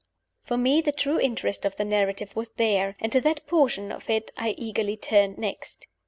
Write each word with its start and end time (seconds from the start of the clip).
For 0.41 0.57
me, 0.57 0.81
the 0.81 0.91
true 0.91 1.19
interest 1.19 1.63
of 1.63 1.75
the 1.75 1.85
narrative 1.85 2.35
was 2.35 2.49
there 2.53 2.95
and 2.99 3.11
to 3.11 3.21
that 3.21 3.45
portion 3.45 3.91
of 3.91 4.09
it 4.09 4.31
I 4.35 4.55
eagerly 4.57 4.97
turned 4.97 5.37
next. 5.37 5.85